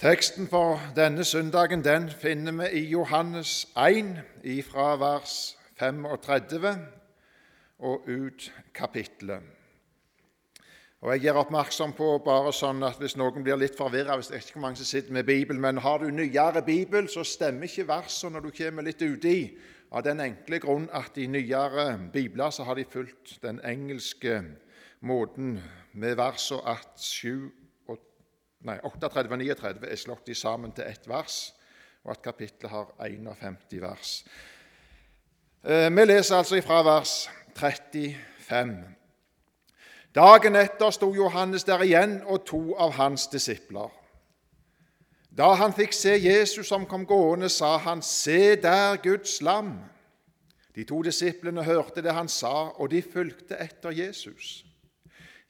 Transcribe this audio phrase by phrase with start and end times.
[0.00, 4.16] Teksten for denne søndagen den finner vi i Johannes 1,
[4.66, 6.78] fra vers 35
[7.78, 9.40] og ut kapittelet.
[11.00, 14.40] Og Jeg gjør oppmerksom på bare sånn at hvis noen blir litt forvirra hvis det
[14.40, 17.86] er ikke mange som sitter med Bibel, men har du nyere Bibel, så stemmer ikke
[17.86, 19.56] versene når du kommer litt uti,
[19.94, 24.40] av den enkle grunn at i nyere bibler så har de fulgt den engelske
[25.00, 25.60] måten
[25.92, 27.52] med versene at 7
[28.64, 31.54] nei, 38 og 39 er slått sammen til ett vers,
[32.04, 34.12] og at kapittelet har 51 vers.
[35.64, 38.74] Eh, vi leser altså ifra vers 35.
[40.14, 43.90] Dagen etter sto Johannes der igjen og to av hans disipler.
[45.34, 49.80] Da han fikk se Jesus som kom gående, sa han, Se der Guds lam.
[50.74, 54.64] De to disiplene hørte det han sa, og de fulgte etter Jesus.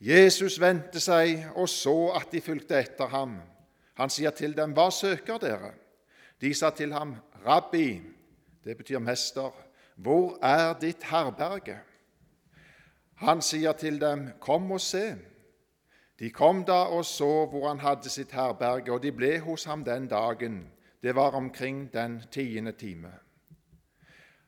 [0.05, 3.39] Jesus vendte seg og så at de fulgte etter ham.
[3.97, 5.73] Han sier til dem, 'Hva søker dere?'
[6.41, 8.03] De sa til ham, 'Rabbi',
[8.65, 9.51] det betyr mester,
[9.97, 11.79] 'hvor er ditt herberge?'
[13.15, 15.17] Han sier til dem, 'Kom og se.'
[16.19, 19.85] De kom da og så hvor han hadde sitt herberge, og de ble hos ham
[19.85, 20.71] den dagen.
[21.03, 23.13] Det var omkring den tiende time.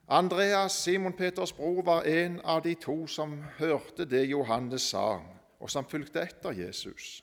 [0.09, 5.71] Andreas, Simon Peters bror, var en av de to som hørte det Johannes sa og
[5.71, 7.23] som fulgte etter Jesus.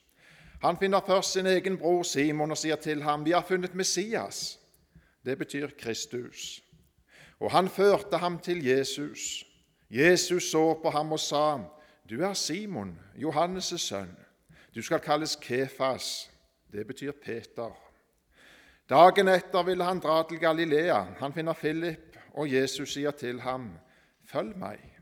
[0.63, 4.59] Han finner først sin egen bror Simon og sier til ham, 'Vi har funnet Messias.'
[5.25, 6.63] Det betyr Kristus.
[7.39, 9.45] Og han førte ham til Jesus.
[9.89, 11.57] Jesus så på ham og sa,
[12.09, 14.17] 'Du er Simon, Johannes' sønn.
[14.75, 16.29] Du skal kalles Kefas.'
[16.71, 17.77] Det betyr Peter.
[18.89, 21.03] Dagen etter ville han dra til Galilea.
[21.19, 23.71] Han finner Philip, og Jesus sier til ham,
[24.25, 24.92] 'Følg meg.'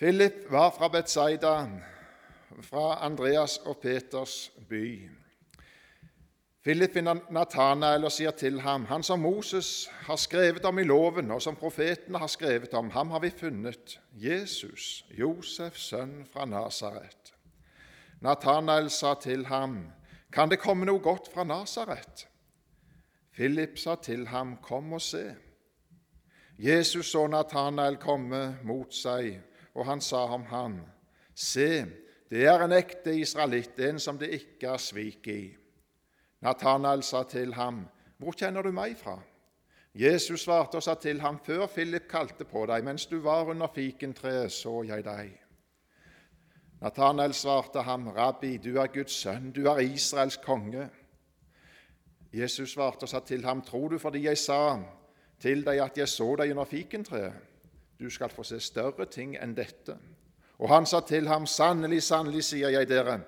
[0.00, 1.66] Philip var fra Betzaida,
[2.62, 5.10] fra Andreas og Peters by.
[6.64, 11.28] Philip finner Natanael og sier til ham, han som Moses har skrevet om i loven,
[11.30, 17.34] og som profetene har skrevet om, ham har vi funnet, Jesus, Josefs sønn fra Nasaret.
[18.24, 19.82] Natanael sa til ham,
[20.32, 22.24] kan det komme noe godt fra Nasaret?
[23.36, 25.26] Philip sa til ham, kom og se.
[26.56, 29.42] Jesus så Natanael komme mot seg
[29.74, 30.80] og han sa om han:"
[31.34, 31.86] Se,
[32.30, 35.56] det er en ekte israelitt, en som det ikke er svik i.
[36.40, 37.88] Nathanael sa til ham,
[38.18, 39.18] Hvor kjenner du meg fra?
[39.94, 43.66] Jesus svarte og sa til ham, Før Philip kalte på deg, mens du var under
[43.74, 45.32] fikentreet, så jeg deg.
[46.80, 50.88] Nathanael svarte ham, Rabbi, du er Guds sønn, du er Israels konge.
[52.32, 54.78] Jesus svarte og sa til ham, Tror du fordi jeg sa
[55.40, 57.49] til deg at jeg så deg under fikentreet?
[58.00, 59.96] Du skal få se større ting enn dette.
[60.60, 63.20] Og han sa til ham, sannelig, sannelig, sier jeg dere,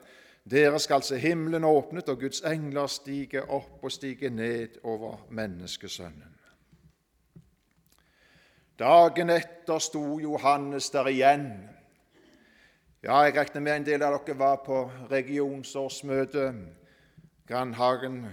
[0.49, 6.38] dere skal se himmelen åpnet og Guds engler stige opp og stige ned over menneskesønnen.
[8.81, 11.50] Dagen etter sto Johannes der igjen.
[13.05, 16.47] Ja, jeg regner med en del av dere var på regionsårsmøte.
[17.47, 18.25] Grandhagen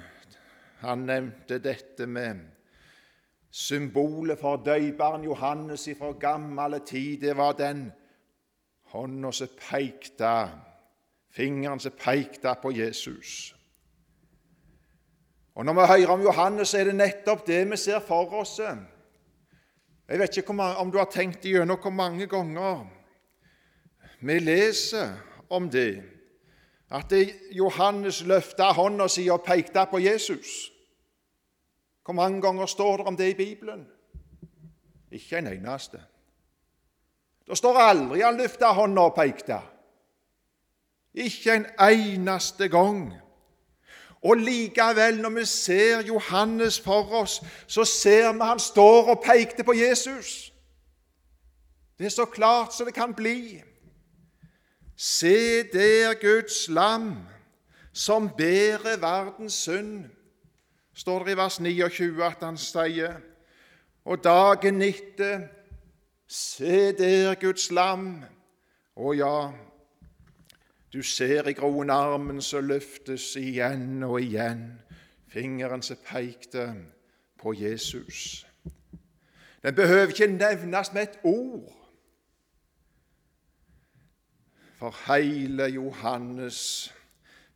[0.80, 2.48] han nevnte dette med
[3.52, 7.92] Symbolet for døybarn Johannes fra gammel tid, det var den
[8.94, 10.50] hånda som pekte,
[11.34, 13.56] fingeren som pekte på Jesus.
[15.56, 18.60] Og Når vi hører om Johannes, så er det nettopp det vi ser for oss.
[20.10, 22.86] Jeg vet ikke om du har tenkt igjennom hvor mange ganger
[24.22, 25.18] vi leser
[25.50, 26.04] om det,
[26.92, 27.14] at
[27.52, 30.72] Johannes løfta hånda si og pekte på Jesus.
[32.10, 33.88] Hvor mange ganger står det om det i Bibelen?
[35.12, 36.00] Ikke en eneste.
[37.48, 39.60] Det står aldri han løfta hånda og pekte.
[41.14, 43.14] Ikke en eneste gang.
[44.24, 49.64] Og likevel, når vi ser Johannes for oss, så ser vi han står og pekte
[49.64, 50.54] på Jesus.
[52.00, 53.62] Det er så klart som det kan bli.
[54.98, 57.18] Se der Guds lam,
[57.94, 60.10] som bærer verdens synd
[60.94, 63.20] står det i vers 29 at han sier
[64.06, 65.48] Og dagen etter
[66.30, 68.20] Se der Guds lam.
[68.96, 69.50] Å ja,
[70.94, 74.62] du ser i groen armen som løftes igjen og igjen,
[75.34, 76.68] fingeren som pekte
[77.40, 78.46] på Jesus.
[79.64, 81.74] Den behøver ikke nevnes med et ord.
[84.78, 86.94] For hele Johannes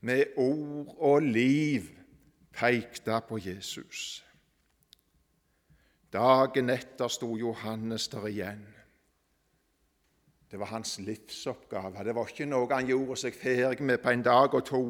[0.02, 1.92] med ord og liv
[2.54, 4.24] pekte på Jesus.
[6.14, 8.66] Dagen etter sto Johannes der igjen.
[10.52, 12.04] Det var hans livsoppgave.
[12.06, 14.84] Det var ikke noe han gjorde seg ferdig med på en dag og to.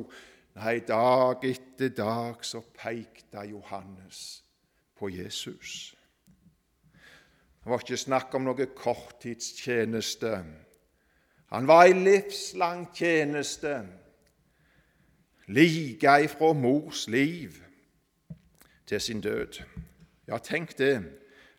[0.60, 4.44] Nei, dag etter dag så pekte Johannes
[5.00, 5.96] på Jesus.
[7.64, 10.34] Det var ikke snakk om noe korttidstjeneste.
[11.56, 13.78] Han var i livslang tjeneste,
[15.48, 17.52] like ifra mors liv
[18.86, 19.64] til sin død.
[20.28, 21.04] Ja, tenk det.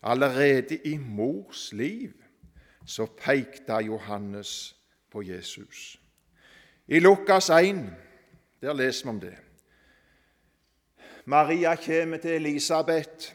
[0.03, 2.13] Allerede i mors liv
[2.87, 4.77] så pekte Johannes
[5.11, 6.01] på Jesus.
[6.89, 7.93] I Lukas 1
[8.61, 9.35] der leser vi om det.
[11.25, 13.35] Maria kommer til Elisabeth,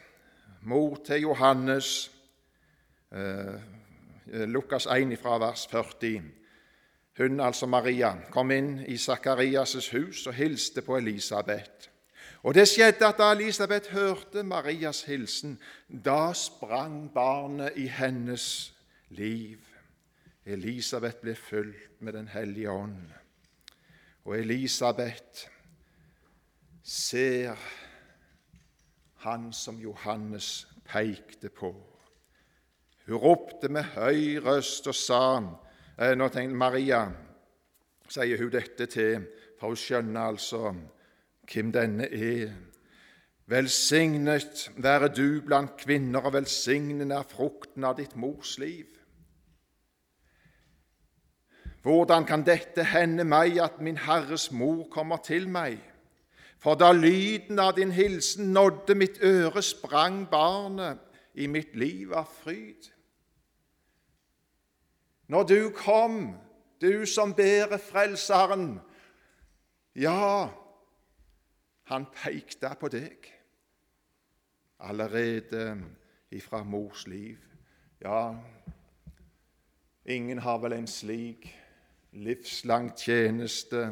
[0.62, 2.12] mor til Johannes.
[3.12, 3.60] Eh,
[4.26, 6.22] Lukas 1 fra vers 40.
[7.20, 11.90] Hun, altså Maria, kom inn i Sakarias' hus og hilste på Elisabeth.
[12.42, 15.58] Og det skjedde at da Elisabeth hørte Marias hilsen,
[15.88, 18.72] da sprang barnet i hennes
[19.12, 19.58] liv.
[20.46, 23.12] Elisabeth ble fulgt med Den hellige ånd.
[24.24, 25.48] Og Elisabeth
[26.82, 27.56] ser
[29.16, 31.74] han som Johannes pekte på.
[33.06, 35.42] Hun ropte med høy røst og sa
[36.00, 37.04] eh, Nå tenkte Maria,
[38.08, 39.26] sier hun dette til,
[39.60, 40.72] for hun skjønner altså
[41.50, 42.54] hvem denne er.
[43.50, 48.86] Velsignet være du blant kvinner, og velsignet er frukten av ditt mors liv.
[51.82, 55.78] Hvordan kan dette hende meg at min Herres mor kommer til meg?
[56.60, 61.00] For da lyden av din hilsen nådde mitt øre, sprang barnet
[61.34, 62.90] i mitt liv av fryd.
[65.30, 66.36] Når du kom,
[66.80, 68.80] du som bærer Frelseren,
[69.94, 70.48] ja,
[71.86, 73.28] han pekte på deg
[74.80, 75.76] allerede
[76.34, 77.38] ifra mors liv.
[78.02, 78.34] Ja,
[80.04, 81.46] ingen har vel en slik
[82.10, 83.86] livslang tjeneste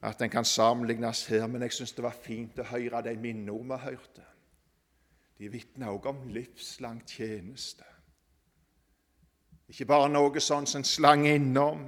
[0.00, 3.74] at den kan sammenlignes her, men jeg syns det var fint å høre de minnene
[3.74, 4.24] vi hørte.
[5.36, 7.84] De vitner også om livslang tjeneste.
[9.74, 11.80] Ikke bare noe sånn som en slang innom,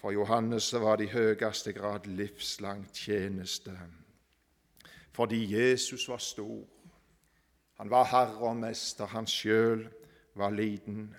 [0.00, 3.76] for Johannes var det i høyeste grad livslang tjeneste.
[5.14, 6.64] Fordi Jesus var stor.
[7.78, 9.86] Han var herre og mester, han sjøl
[10.34, 11.14] var liten.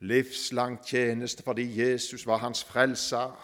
[0.00, 3.38] Livslang tjeneste fordi Jesus var hans frelser.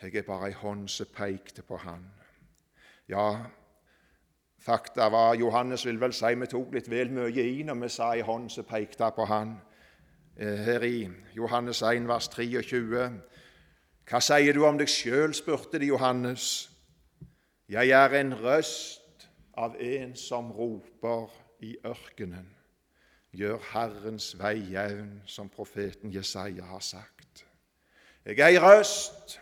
[0.00, 2.08] Jeg er bare ei hånd som pekte på han.
[3.12, 3.44] Ja,
[4.58, 8.12] fakta var Johannes vil vel si vi tok litt vel mye i når vi sa
[8.16, 9.56] i hånd som pekte på han.
[10.36, 13.10] Eh, her i Johannes 1, vers 23.
[14.06, 15.34] Hva sier du om deg sjøl?
[15.34, 16.68] spurte de Johannes.
[17.68, 19.26] Jeg er en røst
[19.58, 21.32] av en som roper
[21.64, 22.52] i ørkenen.
[23.36, 27.44] Gjør Herrens vei jevn, som profeten Jesaja har sagt.
[28.26, 29.38] Jeg er ei røst,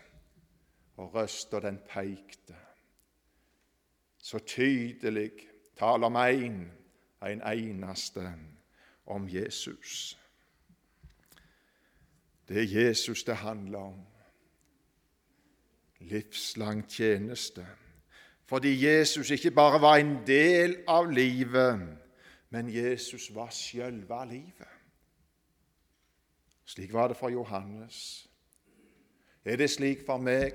[0.97, 2.55] og røsta den peikte.
[4.25, 5.31] Så tydelig
[5.77, 6.71] taler om én,
[7.25, 8.33] en eneste,
[9.05, 10.17] om Jesus.
[12.47, 14.05] Det er Jesus det handler om.
[15.99, 17.67] Livslang tjeneste.
[18.45, 21.85] Fordi Jesus ikke bare var en del av livet,
[22.49, 24.73] men Jesus var sjølve livet.
[26.65, 28.29] Slik var det for Johannes.
[29.45, 30.53] Er det slik for meg?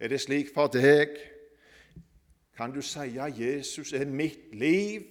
[0.00, 1.37] Er det slik for deg?
[2.58, 5.02] Kan du si at Jesus er mitt liv?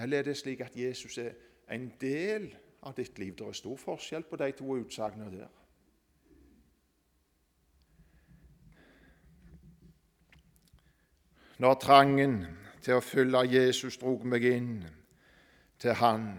[0.00, 1.32] Eller er det slik at Jesus er
[1.70, 2.52] en del
[2.82, 3.34] av ditt liv.
[3.34, 5.48] Det er stor forskjell på de to utsagnene der.
[11.58, 12.38] Når trangen
[12.80, 14.78] til å følge Jesus drog meg inn
[15.82, 16.30] til Han,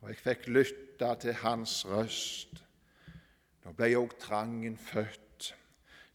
[0.00, 2.64] og jeg fikk lytte til Hans røst,
[3.60, 5.52] da ble òg trangen født.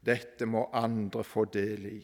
[0.04, 2.02] Dette må andre få del i.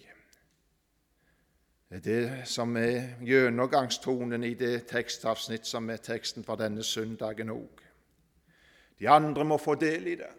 [1.90, 7.82] Det som er gjennomgangstonen i det tekstavsnitt som er teksten for denne søndagen òg.
[9.00, 10.30] De andre må få del i det.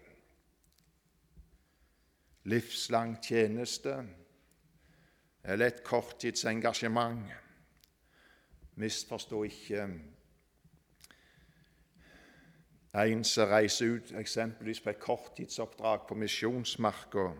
[2.45, 3.97] Livslang tjeneste
[5.45, 7.26] eller et korttidsengasjement.
[8.78, 9.88] Misforstå ikke
[12.95, 17.33] en som reiser ut eksempelvis på et korttidsoppdrag på misjonsmarka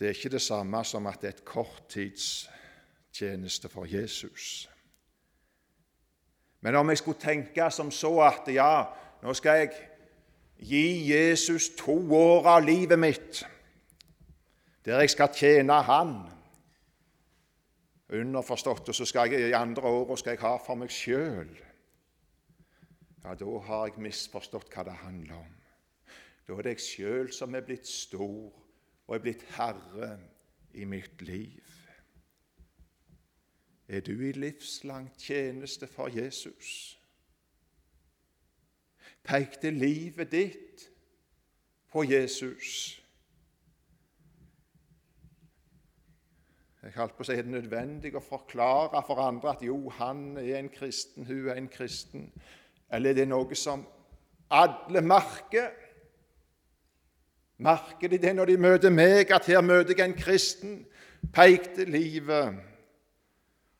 [0.00, 4.70] det er ikke det samme som at det er et korttidstjeneste for Jesus.
[6.60, 8.84] Men om jeg skulle tenke som så at ja,
[9.22, 9.70] nå skal jeg
[10.56, 13.46] gi Jesus to år av livet mitt
[14.84, 16.30] der jeg skal tjene Han
[18.10, 21.58] Underforstått, og så skal jeg i andre året skal jeg ha for meg sjøl.
[23.24, 25.52] ja, da har jeg misforstått hva det handler om.
[26.48, 28.50] Da er det jeg sjøl som er blitt stor
[29.10, 30.12] og er blitt herre
[30.78, 31.66] i mitt liv.
[33.88, 36.94] Er du i livslang tjeneste for Jesus?
[39.26, 40.86] Pekte livet ditt
[41.90, 43.00] på Jesus?
[46.82, 50.38] Jeg holdt på å si er det nødvendig å forklare for andre at jo, han
[50.38, 52.30] er en kristen, hun er en kristen.
[52.94, 53.82] Eller er det noe som
[54.54, 55.74] alle merker?
[57.60, 60.78] Merker de det når de møter meg, at her møter jeg en kristen?
[61.32, 62.56] Pekte livet,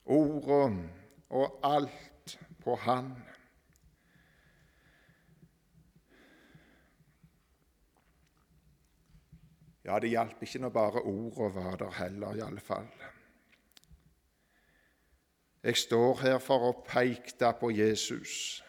[0.05, 0.77] ordet
[1.31, 3.15] og alt på Han.
[9.85, 12.93] Ja, det hjalp ikke når bare ordet var der heller, i alle fall.
[15.63, 18.61] Jeg står her for å peke på Jesus.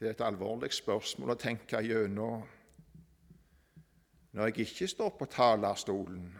[0.00, 2.40] Det er et alvorlig spørsmål å tenke gjennom
[4.32, 6.30] når jeg ikke står på talerstolen.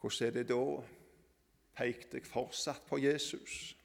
[0.00, 0.64] Hvordan er det da?
[1.78, 3.76] Pekte jeg fortsatt på Jesus?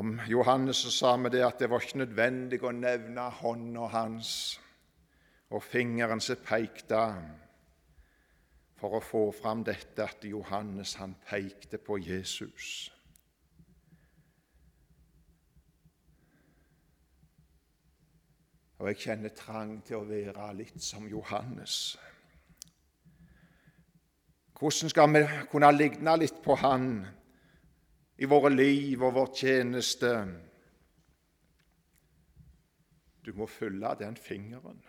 [0.00, 4.30] Om Johannes sa vi det at det var ikke nødvendig å nevne hånda hans
[5.52, 7.04] og fingeren som pekte
[8.84, 12.90] for å få fram dette at Johannes han pekte på Jesus.
[18.76, 21.94] Og jeg kjenner trang til å være litt som Johannes.
[24.58, 26.90] Hvordan skal vi kunne ligne litt på Han
[28.20, 30.12] i våre liv og vår tjeneste?
[33.24, 34.84] Du må følge den fingeren.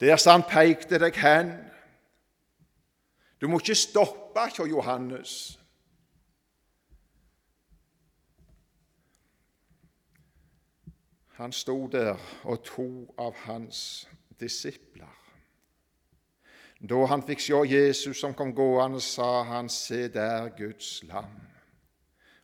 [0.00, 1.52] Der som han pekte deg hen.
[3.40, 5.32] Du må ikke stoppe hos Johannes.
[11.38, 14.08] Han sto der og to av hans
[14.40, 15.14] disipler.
[16.78, 21.38] Da han fikk se Jesus som kom gående, sa han, se der Guds lam.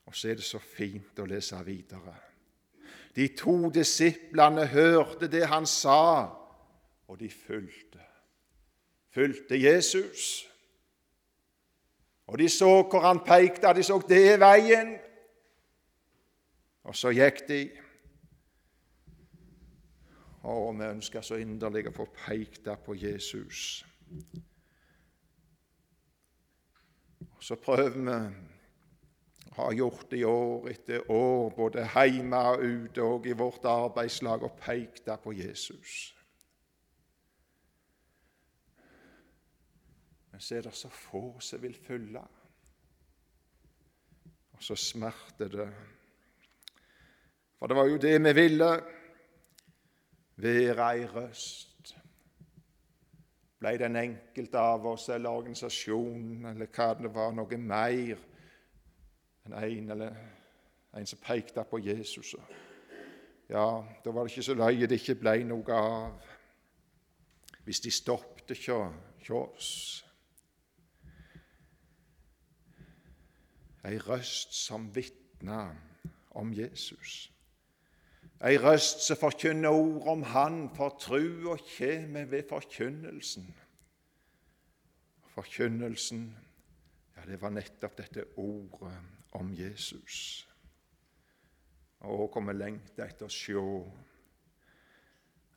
[0.06, 2.14] Og så er det så fint å lese videre.
[3.14, 6.34] De to disiplene hørte det han sa,
[7.08, 8.00] og de fulgte.
[9.14, 10.48] Fulgte Jesus.
[12.26, 14.96] Og de så hvor han pekte, de så det er veien.
[16.84, 17.60] Og så gikk de.
[20.44, 23.84] Og vi ønsker så inderlig å få pekt på Jesus.
[27.30, 28.18] Og så prøver vi
[29.56, 34.42] har gjort det i år etter år, både hjemme og ute og i vårt arbeidslag,
[34.42, 36.14] og pekt på Jesus.
[40.34, 42.20] Men så er det så få som vil følge.
[44.52, 45.66] Og så smerter det.
[47.58, 48.70] For det var jo det vi ville.
[50.36, 51.94] Være ei røst.
[53.58, 58.24] Blei den enkelte av oss eller organisasjonen eller hva det var, noe mer
[59.46, 60.16] enn en eller
[60.98, 62.34] en som pekte på Jesus.
[63.48, 66.26] Ja, da var det ikke så løye det ikke ble noe av.
[67.62, 70.03] Hvis de stoppet hos oss.
[73.84, 75.68] Ei røst som vitna
[76.30, 77.30] om Jesus.
[78.44, 83.46] Ei røst som forkynner ord om Han, for trua kjem ved forkynnelsen.
[85.34, 86.24] Forkynnelsen,
[87.16, 88.94] ja, det var nettopp dette ordet
[89.34, 90.48] om Jesus.
[92.04, 93.56] Og hvor vi lengter etter å se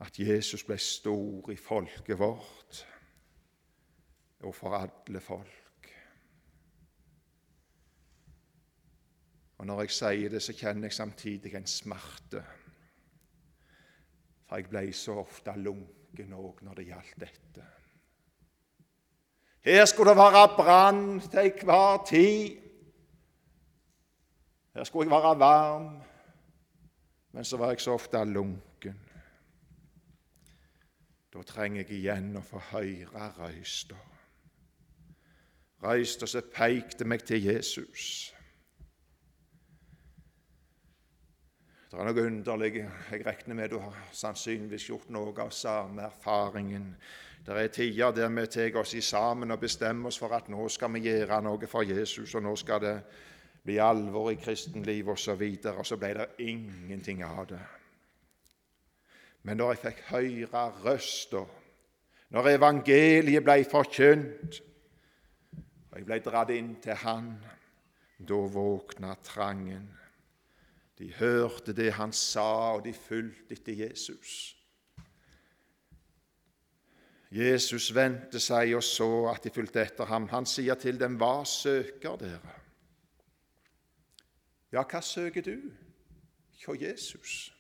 [0.06, 2.84] at Jesus ble stor i folket vårt
[4.46, 5.67] og for alle folk.
[9.58, 12.44] Og når jeg sier det, så kjenner jeg samtidig en smerte.
[14.48, 17.66] For jeg ble så ofte lunken òg når det gjaldt dette.
[19.68, 22.62] Her skulle det være brann til enhver tid.
[24.76, 26.02] Her skulle jeg være varm,
[27.32, 29.00] men så var jeg så ofte lunken.
[31.34, 33.98] Da trenger jeg igjen å få høre røysta.
[35.84, 38.37] Røysta som pekte meg til Jesus.
[41.98, 46.92] Det er noe underlig Jeg regner med du har sannsynligvis gjort noe av samme erfaringen.
[47.42, 50.68] Det er tider der vi tar oss i sammen og bestemmer oss for at nå
[50.70, 52.94] skal vi gjøre noe for Jesus, og nå skal det
[53.66, 57.66] bli alvor i kristenlivet osv., og, og så ble det ingenting av det.
[59.42, 61.46] Men når jeg fikk høre røsta,
[62.30, 64.64] når evangeliet ble forkynt,
[65.90, 67.38] og jeg ble dratt inn til Han,
[68.20, 69.96] da våkna trangen.
[70.98, 74.54] De hørte det han sa, og de fulgte etter Jesus.
[77.32, 80.30] Jesus vendte seg og så at de fulgte etter ham.
[80.32, 82.56] Han sier til dem, 'Hva søker dere?'
[84.72, 85.62] Ja, hva søker du?
[86.60, 87.54] Hjå Jesus.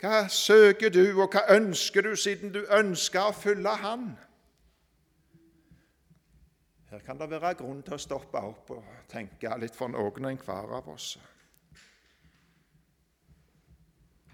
[0.00, 4.10] Hva søker du, og hva ønsker du, siden du ønsker å følge Han?
[6.96, 10.30] Her kan det være grunn til å stoppe opp og tenke litt for noen og
[10.30, 11.10] enhver av oss.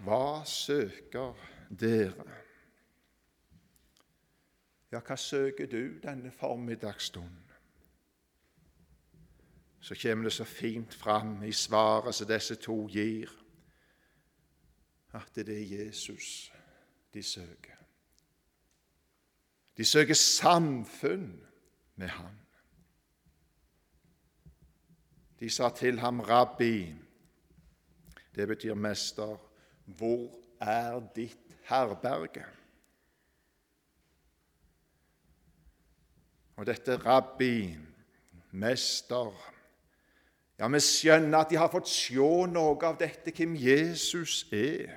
[0.05, 2.37] Hva søker dere?
[4.93, 7.51] Ja, hva søker du denne formiddagsstunden?
[9.83, 13.33] Så kommer det så fint fram i svaret som disse to gir,
[15.11, 16.29] at det er Jesus
[17.11, 17.75] de søker.
[19.75, 21.27] De søker samfunn
[21.99, 22.39] med ham.
[25.43, 26.95] De sa til ham, 'Rabbi',
[28.35, 29.37] det betyr mester,
[29.85, 32.45] 'hvor er ditt herberge?'
[36.55, 37.77] Og dette rabbi,
[38.51, 39.53] mester
[40.59, 42.15] Ja, vi skjønner at de har fått se
[42.47, 44.95] noe av dette, hvem Jesus er.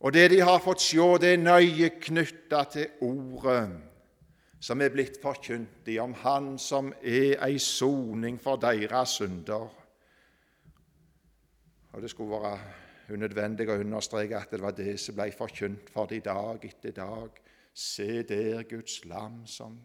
[0.00, 3.93] Og det de har fått se, det er nøye knytta til ordet
[4.64, 9.68] som er blitt forkynt i, om Han som er ei soning for deres synder.
[11.92, 16.08] Og Det skulle være unødvendig å understreke at det var det som ble forkynt for
[16.08, 17.40] dem dag etter dag.
[17.74, 19.76] Se der Guds lam som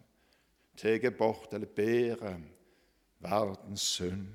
[0.76, 2.40] tar bort eller bærer
[3.20, 4.28] verdens synd.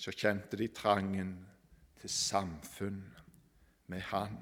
[0.00, 1.34] så kjente de trangen
[2.00, 3.02] til samfunn
[3.92, 4.38] med Han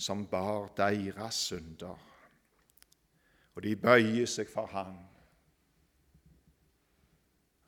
[0.00, 1.98] som bar deres synder.
[3.54, 4.94] Og de bøyer seg for Han.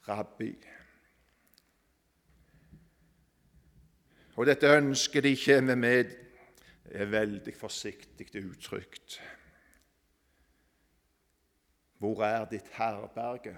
[0.09, 0.53] Rabbi.
[4.37, 6.17] Og dette ønsket de kommer med,
[6.85, 9.21] er veldig forsiktig uttrykt.
[12.01, 13.55] Hvor er ditt herberge?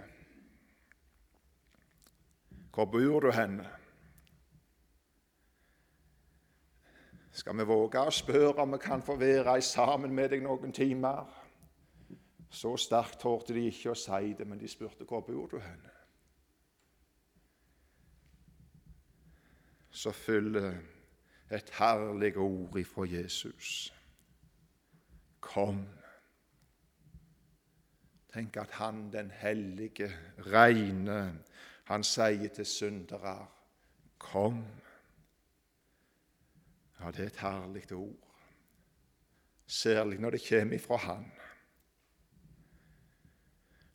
[2.75, 3.71] Hvor bor du henne?
[7.35, 11.25] Skal vi våge å spørre om vi kan få være sammen med deg noen timer?
[12.47, 15.91] Så sterkt torde de ikke å si det, men de spurte hvor bor du henne?
[19.91, 20.79] Så fyller
[21.51, 23.91] et herlig ord ifra Jesus.
[25.43, 25.83] Kom.
[28.31, 31.35] Tenk at Han den hellige, reine,
[31.85, 33.47] han sier til syndere,
[34.19, 34.84] 'Kom'.
[37.01, 38.37] Ja, det er et herlig ord,
[39.67, 41.25] særlig når det kommer ifra Han.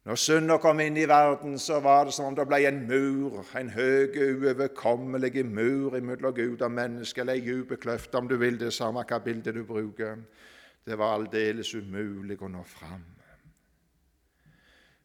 [0.06, 3.44] Når synda kom inn i verden, så var det som om det ble en mur,
[3.60, 8.58] en høy, uoverkommelig mur mellom Gud og menneske, eller ei dyp kløft, om du vil
[8.60, 10.18] det samme hva bildet du bruker.
[10.86, 13.04] Det var aldeles umulig å nå fram.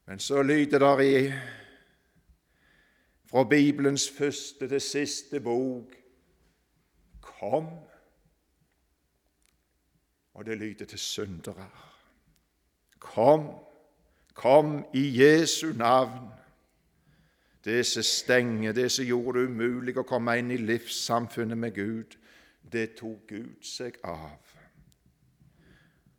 [0.07, 1.21] Men så lyder det i
[3.29, 5.93] fra Bibelens første til siste bok
[7.51, 7.67] Kom!
[10.35, 11.69] Og det lyder til syndere.
[12.99, 13.51] Kom,
[14.35, 16.29] kom i Jesu navn.
[17.65, 22.17] Det som stenger, det som gjorde det umulig å komme inn i livssamfunnet med Gud,
[22.73, 24.41] det tok Gud seg av.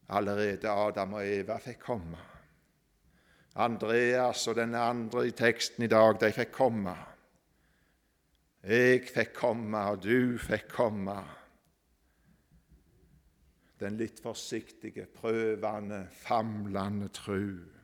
[0.09, 2.21] Allerede Adam og Eva fikk komme.
[3.55, 6.95] Andreas og den andre i teksten i dag, de fikk komme.
[8.65, 11.19] Jeg fikk komme, og du fikk komme.
[13.77, 17.75] Den litt forsiktige, prøvende, famlende tru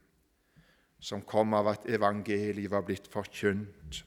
[1.02, 4.04] som kom av at evangeliet var blitt forkynt,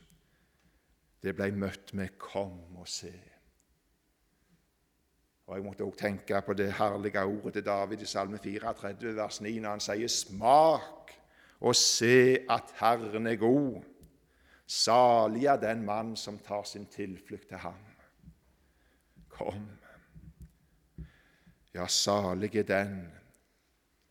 [1.25, 3.31] det ble møtt med 'kom og se'.
[5.47, 9.41] Og Jeg måtte også tenke på det herlige ordet til David i Salme 34, vers
[9.41, 11.19] 9, når han sier 'smak'
[11.61, 13.83] og se at Herren er god.
[14.67, 17.81] Salig er den mann som tar sin tilflukt til ham.
[19.29, 19.67] Kom.
[21.75, 23.13] Ja, salig er den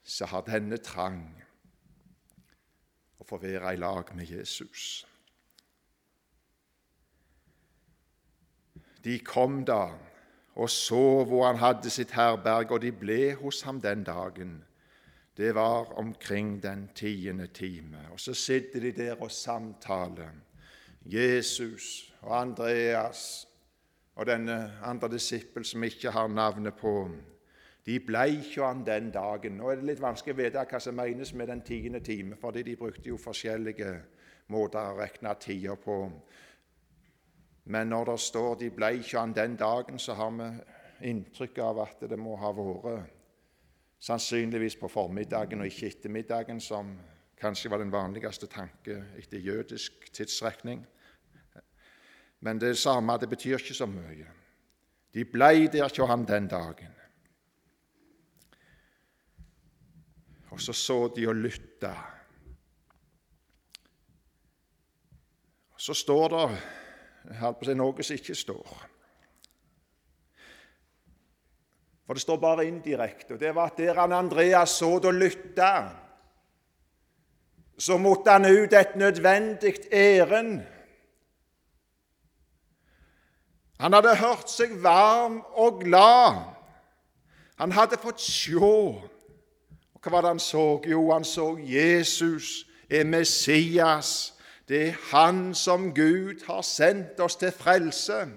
[0.04, 1.24] som har denne trang
[3.18, 5.06] å få være i lag med Jesus.
[9.04, 9.86] De kom da
[10.56, 14.62] og så hvor han hadde sitt herberg, og de ble hos ham den dagen.
[15.38, 17.98] Det var omkring den tiende time.
[18.12, 20.30] Og så sitter de der og samtaler.
[21.06, 23.48] Jesus og Andreas
[24.15, 27.10] og denne andre disippel som ikke har navnet på.
[27.86, 29.58] De ble ikke han den dagen.
[29.58, 32.63] Nå er det litt vanskelig å vite hva som menes med den tiende time, fordi
[32.63, 33.89] de brukte jo forskjellige
[34.54, 35.98] måter å regne tida på.
[37.65, 41.80] Men når det står 'de ble ikke han den dagen', så har vi inntrykk av
[41.80, 43.23] at det må ha vært
[44.04, 46.92] sannsynligvis på formiddagen og ikke ettermiddagen, som
[47.39, 50.84] kanskje var den vanligste tanke etter jødisk tidsrekning.
[52.44, 54.28] Men det samme, det betyr ikke så mye.
[55.13, 56.92] De blei der hos ham den dagen.
[60.52, 61.94] Og så så de og lytta.
[65.78, 66.28] Så står
[67.63, 68.93] det noe som ikke står.
[72.06, 73.34] For det står bare indirekte.
[73.34, 75.89] og Det var at der han Andreas så og lytta,
[77.78, 80.62] så måtte han ut et nødvendig ærend.
[83.80, 86.38] Han hadde hørt seg varm og glad.
[87.60, 88.78] Han hadde fått sjå.
[89.94, 90.82] Og hva var det han så?
[90.88, 94.34] Jo, han så Jesus er Messias.
[94.68, 98.28] Det er Han som Gud har sendt oss til frelse.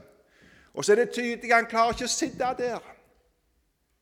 [0.75, 2.96] Og så er det tydelig han klarer ikke å sitte der.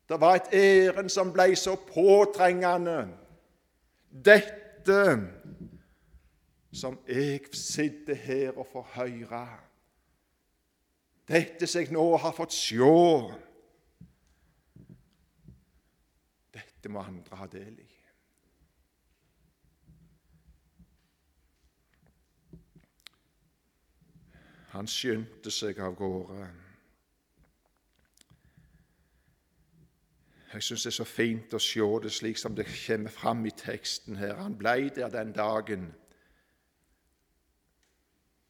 [0.09, 3.07] Det var et ærend som ble så påtrengende.
[4.25, 5.01] Dette
[6.75, 9.47] som jeg sitter her og får høre.
[11.27, 13.31] Dette som jeg nå har fått sjå.
[16.53, 17.91] Dette må andre ha del i.
[24.75, 26.45] Han skyndte seg av gårde.
[30.55, 33.51] Jeg syns det er så fint å se det slik som det kommer fram i
[33.51, 34.37] teksten her.
[34.39, 35.89] Han ble der den dagen.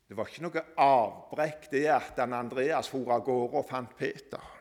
[0.06, 4.52] Det var ikke noe avbrekk det at Andreas for av gårde og fant Peter,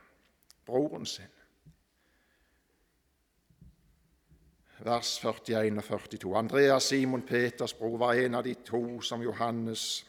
[0.65, 1.29] broren sin.
[4.85, 6.33] Vers 41 og 42.
[6.37, 10.05] Andreas Simon Peters bror var en av de to som Johannes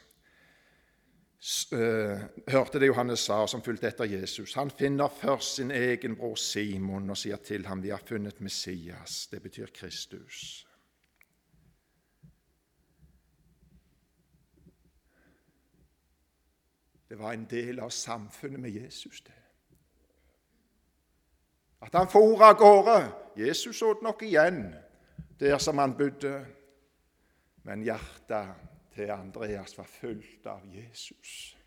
[2.50, 4.56] hørte det Johannes sa, som fulgte etter Jesus.
[4.58, 9.28] Han finner først sin egen bror Simon og sier til ham vi har funnet Messias.
[9.30, 10.66] Det betyr Kristus.
[17.10, 19.38] Det var en del av samfunnet med Jesus, det.
[21.86, 23.00] At han for av gårde.
[23.38, 24.74] Jesus åt nok igjen
[25.40, 26.46] der som han bodde,
[27.64, 31.58] men hjertet til Andreas var fulgt av Jesus.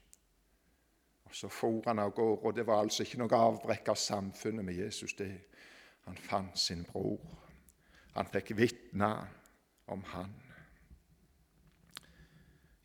[1.24, 4.64] Og Så for han av gårde, og det var altså ikke noe avbrekk av samfunnet
[4.64, 5.14] med Jesus.
[5.14, 5.40] det.
[6.04, 7.20] Han fant sin bror.
[8.14, 9.28] Han fikk vitne
[9.86, 10.32] om han.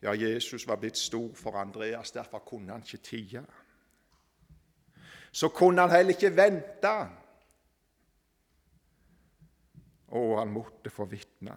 [0.02, 3.44] Ja, Jesus var blitt stor for Andreas, derfor kunne han ikke tie.
[5.32, 6.92] Så kunne han heller ikke vente.
[10.06, 11.56] Og han måtte få vitne.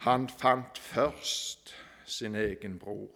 [0.00, 1.74] Han fant først
[2.06, 3.10] sin egen bror.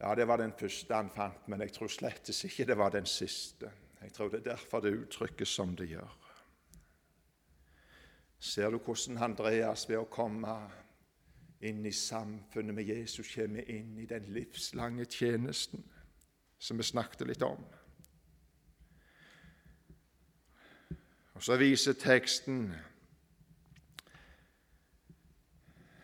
[0.00, 3.06] Ja, det var den første han fant, men jeg tror slett ikke det var den
[3.06, 3.70] siste.
[4.00, 6.16] Jeg tror det er derfor det uttrykkes som det gjør.
[8.38, 10.54] Ser du hvordan Andreas ved å komme
[11.60, 15.84] inn i samfunnet med Jesus kommer inn i den livslange tjenesten
[16.58, 17.60] som vi snakket litt om?
[21.34, 22.72] Og Så viser teksten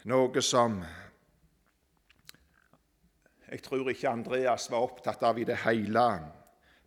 [0.07, 0.79] Noe som
[3.47, 6.07] jeg tror ikke Andreas var opptatt av i det hele,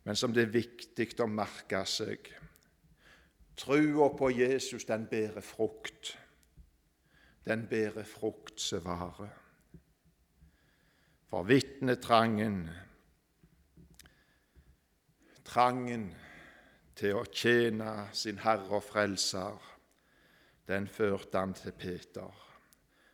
[0.04, 2.30] men som det er viktig å merke seg.
[3.60, 6.14] Trua på Jesus, den bærer frukt.
[7.44, 9.32] Den bærer frukt som varer.
[11.28, 12.62] For vitnetrangen,
[15.44, 16.10] trangen
[16.96, 19.60] til å tjene sin Herre og Frelser,
[20.68, 22.49] den førte han til Peter.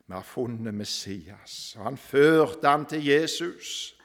[0.07, 1.77] Vi har funnet Messias.
[1.79, 3.97] Og han førte ham til Jesus.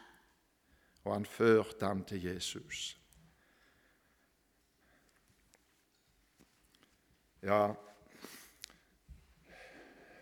[1.03, 2.97] Og han førte ham til Jesus.
[7.41, 7.73] Ja,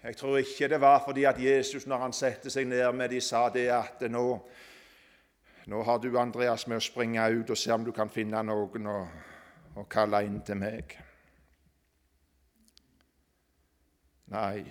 [0.03, 3.19] jeg tror ikke det var fordi at Jesus, når han satte seg ned med de
[3.21, 4.23] sa det at nå,
[5.67, 8.87] nå har du, Andreas, med å springe ut og se om du kan finne noen
[8.87, 8.99] å,
[9.75, 10.95] å kalle inn til meg.
[14.31, 14.63] Nei,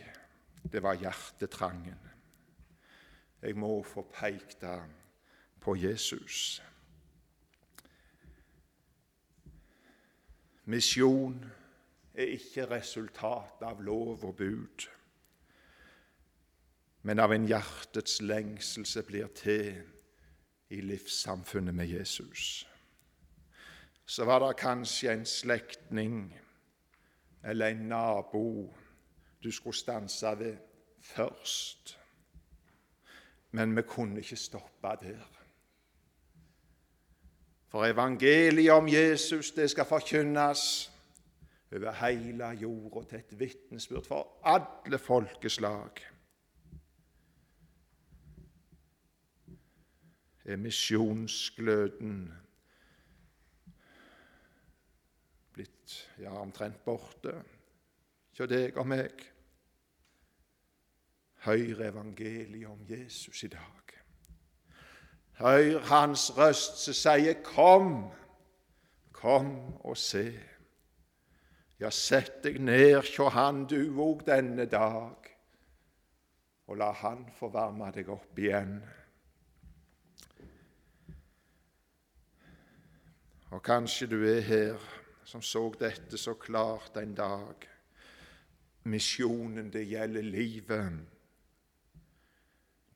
[0.73, 1.99] det var hjertetrangen.
[3.43, 4.65] Jeg må få pekt
[5.61, 6.63] på Jesus.
[10.65, 11.39] Misjon
[12.15, 14.89] er ikke resultat av lov og bud,
[17.03, 19.79] men av en hjertets lengsel som blir til
[20.75, 22.67] i livssamfunnet med Jesus.
[24.05, 26.21] Så var det kanskje en slektning
[27.45, 28.75] eller en nabo
[29.44, 30.57] du skulle stanse ved
[31.01, 31.98] først.
[33.51, 35.38] Men vi kunne ikke stoppe der.
[37.68, 40.92] For evangeliet om Jesus det skal forkynnes
[41.72, 45.90] over hele jorda til et vitnesbyrd for alle folkeslag.
[50.44, 50.57] Er
[55.53, 57.35] blitt ja, omtrent borte
[58.38, 59.24] hos deg og meg?
[61.46, 63.94] Hør evangeliet om Jesus i dag.
[65.38, 68.11] Hør hans røst som sier, 'Kom,
[69.12, 70.40] kom og se'.
[71.81, 75.16] Ja, sett deg ned hjå Han du òg denne dag,
[76.66, 78.83] og la Han få varme deg opp igjen.
[83.51, 84.79] Og kanskje du er her
[85.24, 87.78] som så dette så klart en dag.
[88.88, 90.98] Misjonen, det gjelder livet.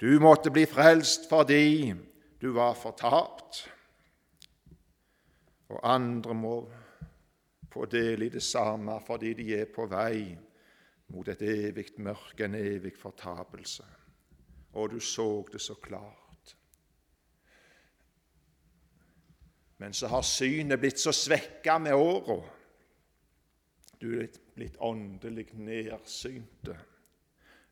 [0.00, 1.92] Du måtte bli frelst fordi
[2.40, 3.62] du var fortapt.
[5.70, 6.56] Og andre må
[7.72, 10.32] få del i det samme fordi de er på vei
[11.12, 13.84] mot et evig mørke, en evig fortapelse.
[14.72, 16.56] Og du så det så klart.
[19.78, 22.38] Men så har synet blitt så svekka med åra.
[24.02, 26.74] Du er blitt åndelig nedsynte,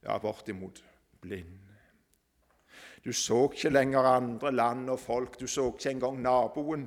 [0.04, 0.78] ja, bortimot
[1.20, 1.58] blind.
[3.04, 6.86] Du så ikke lenger andre land og folk, du så ikke engang naboen.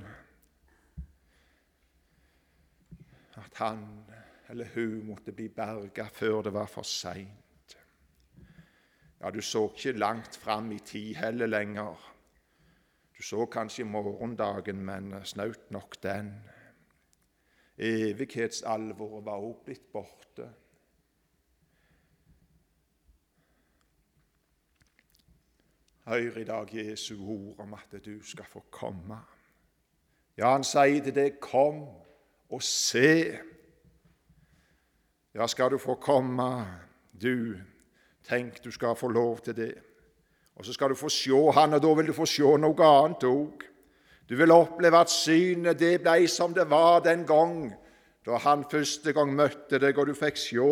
[3.35, 3.83] At han
[4.49, 7.77] eller hun måtte bli berga før det var for seint.
[9.19, 11.95] Ja, du så ikke langt fram i tid heller lenger.
[13.17, 16.33] Du så kanskje morgendagen, men snaut nok den.
[17.77, 20.49] Evighetsalvoret var også blitt borte.
[26.05, 29.17] Hør i dag Jesu ord om at du skal få komme.
[30.37, 31.87] Ja, han sier til deg, 'Kom
[32.49, 33.37] og se'.
[35.33, 36.67] Ja, skal du få komme,
[37.21, 37.57] du,
[38.23, 39.83] tenk du skal få lov til det.
[40.55, 43.23] Og så skal du få se Han, og da vil du få se noe annet
[43.23, 43.72] òg.
[44.29, 47.73] Du vil oppleve at synet det ble som det var den gang
[48.23, 50.67] da Han første gang møtte deg, og du fikk se.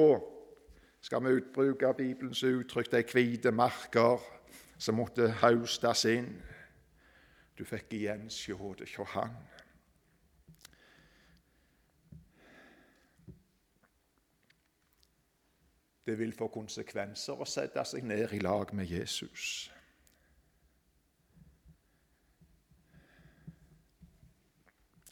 [1.03, 4.21] Skal vi utbruke Bibelens uttrykk, de hvite marker
[4.79, 6.29] som måtte haustes inn.
[7.57, 9.35] Du fikk igjen sjå det hos Han.
[16.05, 19.69] Det vil få konsekvenser å sette seg ned i lag med Jesus.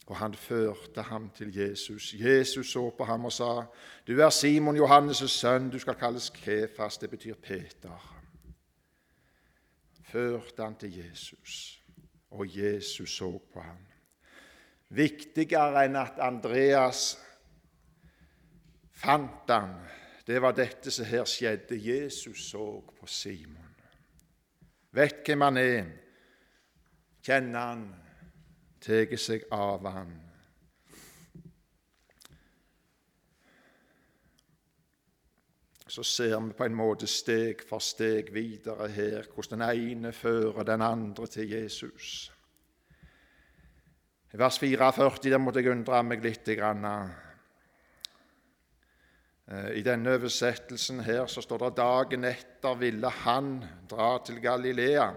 [0.09, 2.15] Og han førte ham til Jesus.
[2.17, 3.63] Jesus så på ham og sa,
[4.07, 8.19] 'Du er Simon Johannes' sønn, du skal kalles Kefas.' Det betyr Peter
[10.09, 11.81] førte han til Jesus,
[12.31, 13.85] og Jesus så på ham.
[14.89, 17.13] Viktigere enn at Andreas
[18.97, 19.75] fant ham,
[20.27, 21.77] det var dette som her skjedde.
[21.77, 22.65] Jesus så
[22.99, 23.75] på Simon.
[24.91, 25.89] Vet hvem han er,
[27.25, 27.83] kjenner han,
[28.89, 30.17] tar seg av han.
[35.89, 40.63] så ser vi på en måte steg for steg videre her hvordan den ene fører
[40.67, 42.31] den andre til Jesus.
[44.29, 46.47] I vers 44 der måtte jeg undre meg litt.
[46.47, 46.59] Eh,
[49.73, 55.13] I denne oversettelsen her så står det 'dagen etter ville han dra til Galilea'.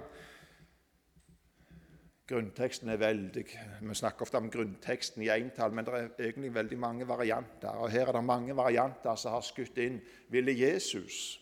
[2.32, 3.44] Grunnteksten er veldig
[3.82, 7.68] Vi snakker ofte om grunnteksten i entall, men det er egentlig veldig mange varianter.
[7.68, 11.38] Og Her er det mange varianter som har skutt inn 'ville Jesus'.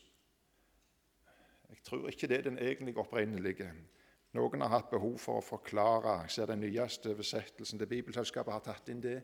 [1.68, 3.72] Jeg tror ikke det er den egentlig opprinnelige.
[4.32, 6.20] Noen har hatt behov for å forklare.
[6.22, 9.22] Jeg ser den nyeste oversettelsen til Bibelselskapet har tatt inn det.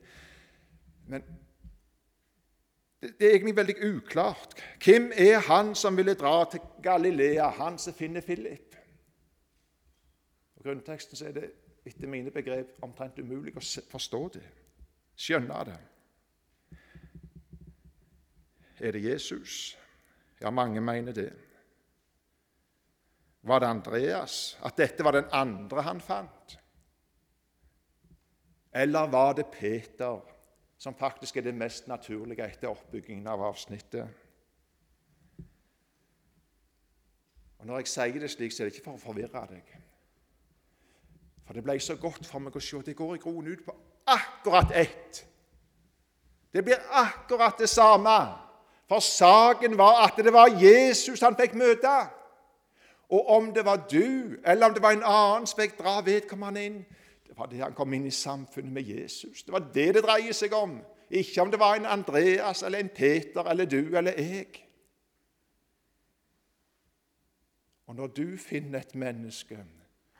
[1.07, 1.23] Men
[3.01, 4.57] det er egentlig veldig uklart.
[4.85, 8.66] Hvem er han som ville dra til Galilea, han som finner Philip?
[10.67, 11.49] Grunnteksten så er det
[11.87, 14.45] etter mine begrep omtrent umulig å forstå det,
[15.17, 15.81] skjønne det.
[18.83, 19.77] Er det Jesus?
[20.41, 21.31] Ja, mange mener det.
[23.47, 24.57] Var det Andreas?
[24.67, 26.59] At dette var den andre han fant?
[28.77, 30.21] Eller var det Peter
[30.77, 34.09] som faktisk er det mest naturlige etter oppbyggingen av avsnittet.
[37.59, 39.71] Og Når jeg sier det slik, så er det ikke for å forvirre deg.
[41.47, 42.79] For det ble så godt for meg å se.
[42.79, 43.75] at Det går i grunnen ut på
[44.07, 45.23] akkurat ett.
[46.53, 48.19] Det blir akkurat det samme.
[48.89, 51.95] For saken var at det var Jesus han fikk møte.
[53.11, 56.65] Og om det var du, eller om det var en annen, som fikk dra vedkommende
[56.65, 56.79] inn.
[57.27, 59.43] Det var det han kom inn i samfunnet med Jesus.
[59.43, 60.81] Det var det det dreier seg om.
[61.11, 64.63] Ikke om det var en Andreas eller en Peter eller du eller jeg.
[67.87, 69.61] Og når du finner et menneske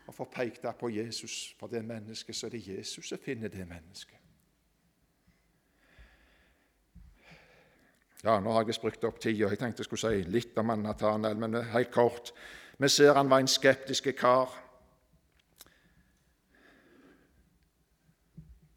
[0.07, 3.51] og får pekt deg på Jesus for det mennesket, så er det Jesus som finner
[3.51, 4.19] det mennesket.
[8.25, 9.51] Ja, Nå har jeg brukt opp tida.
[9.51, 12.33] Jeg tenkte jeg skulle si litt om Nathanael, men helt kort.
[12.79, 14.51] Vi ser han var en skeptisk kar.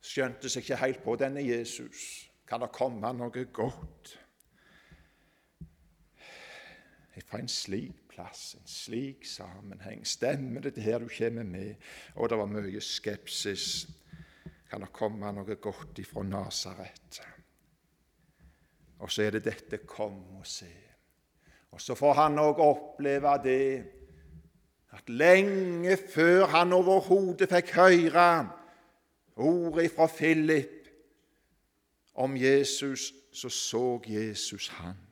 [0.05, 2.29] Skjønte seg ikke helt på denne Jesus.
[2.49, 4.15] Kan det komme noe godt
[7.29, 10.07] fra en slik plass, en slik sammenheng?
[10.07, 11.75] Stemmer det her du kommer med?
[12.15, 13.87] Og det var mye skepsis.
[14.69, 17.21] Kan det komme noe godt ifra Nasaret?
[18.99, 20.89] Og så er det dette 'kom og se'.
[21.71, 23.85] Og så får han òg oppleve det
[24.91, 28.49] at lenge før han overhodet fikk høre
[29.35, 30.89] ordet fra Philip
[32.15, 35.08] om Jesus, så så Jesus han.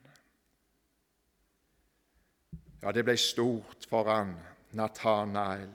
[2.83, 4.35] Ja, det ble stort for han,
[4.71, 5.71] Nathanael.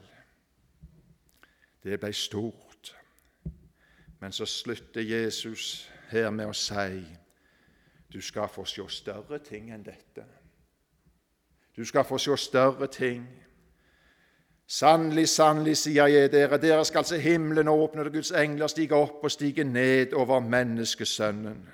[1.83, 2.93] Det ble stort.
[4.19, 7.03] Men så slutter Jesus her med å si
[8.13, 10.23] du skal få se større ting enn dette.
[11.75, 13.25] Du skal få se større ting.
[14.69, 19.25] Sannelig, sannelig, sier jeg dere, dere skal se himmelen åpne, og Guds engler stige opp
[19.25, 21.65] og stige ned over menneskesønnen.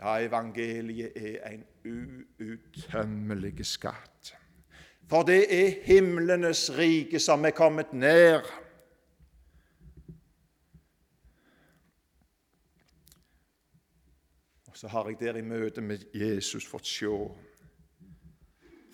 [0.00, 4.32] Ja, evangeliet er en uuttømmelig skatt.
[5.10, 8.40] For det er himlenes rike som er kommet ned.
[14.80, 17.08] så har jeg der i møte med Jesus fått se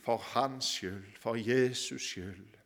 [0.02, 2.56] for hans skyld, for Jesus skyld,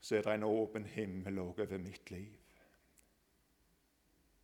[0.00, 2.32] så er det en åpen himmel over mitt liv.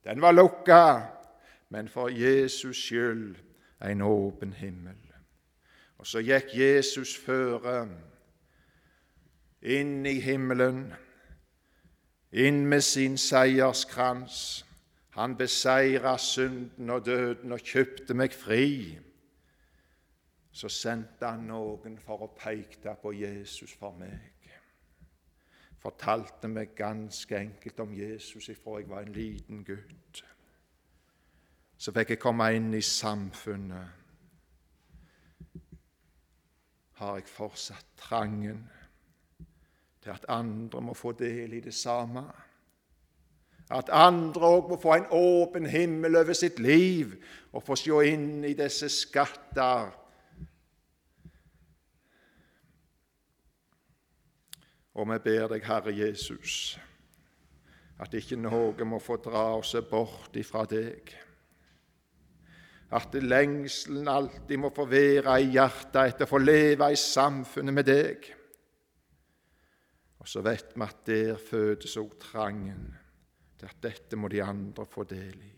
[0.04, 0.82] Den var lukka,
[1.72, 3.36] men for Jesus skyld
[3.84, 4.98] en åpen himmel.
[5.98, 7.86] Og så gikk Jesus føre
[9.62, 10.90] inn i himmelen,
[12.32, 14.66] inn med sin seierskrans
[15.16, 18.98] han beseira synden og døden og kjøpte meg fri.
[20.52, 24.28] Så sendte han noen for å peke på Jesus for meg.
[25.80, 30.22] Fortalte meg ganske enkelt om Jesus ifra jeg var en liten gutt.
[31.82, 33.88] Så fikk jeg komme inn i samfunnet.
[37.00, 38.60] Har jeg fortsatt trangen
[40.04, 42.22] til at andre må få del i det samme?
[43.74, 47.16] At andre òg må få en åpen himmel over sitt liv
[47.50, 49.90] og få se inn i disse skatter.
[54.94, 56.78] Og vi ber deg, Herre Jesus,
[57.98, 61.16] at ikke noe må få dra oss bort ifra deg.
[62.92, 67.88] At lengselen alltid må få være i hjertet etter å få leve i samfunnet med
[67.88, 68.26] deg.
[70.20, 72.84] Og så vet vi at der fødes òg trangen
[73.58, 75.54] til at dette må de andre få del i.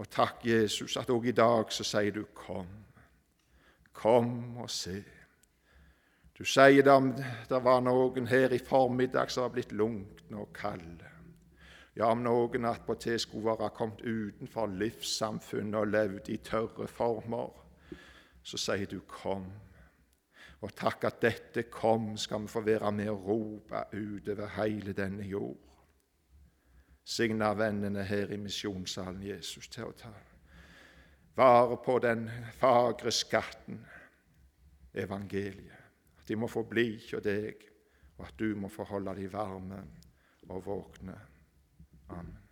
[0.00, 2.82] Og takk, Jesus, at òg i dag så sier du 'kom'.
[3.92, 5.04] Kom og se.
[6.38, 7.12] Du sier det om
[7.48, 11.13] det var noen her i formiddag som var blitt lunkne og kalde.
[11.96, 17.52] Ja, om noen attpåtil skulle være kommet utenfor livssamfunnet og levd i tørre former,
[18.42, 19.52] så sier du 'kom'.
[20.60, 25.22] Og takk at dette kom, skal vi få være med og rope utover hele denne
[25.22, 25.56] jord.
[27.04, 30.12] Signa vennene her i misjonssalen Jesus til å ta
[31.36, 32.30] vare på den
[32.60, 33.86] fagre skatten,
[34.94, 35.80] evangeliet.
[36.18, 37.64] At de må få bli hos deg,
[38.18, 39.80] og at du må få holde dem varme
[40.48, 41.16] og våkne.
[42.14, 42.43] Amen.